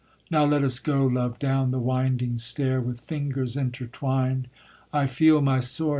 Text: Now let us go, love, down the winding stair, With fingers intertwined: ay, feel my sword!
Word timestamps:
Now 0.31 0.45
let 0.45 0.63
us 0.63 0.79
go, 0.79 1.05
love, 1.05 1.37
down 1.37 1.69
the 1.69 1.77
winding 1.77 2.39
stair, 2.39 2.81
With 2.81 3.01
fingers 3.01 3.55
intertwined: 3.55 4.47
ay, 4.91 5.05
feel 5.05 5.41
my 5.43 5.59
sword! 5.59 5.89